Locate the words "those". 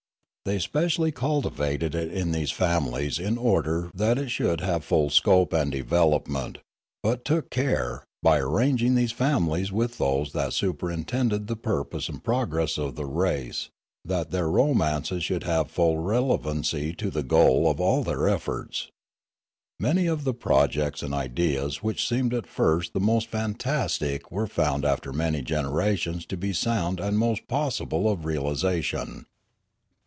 9.99-10.31